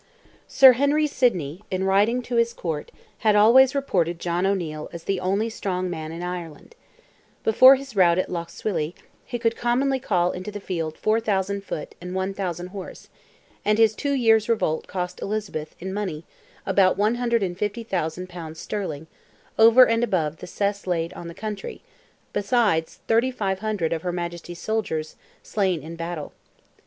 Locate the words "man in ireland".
5.91-6.73